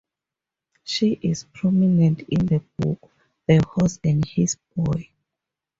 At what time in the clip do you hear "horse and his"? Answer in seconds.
3.63-4.57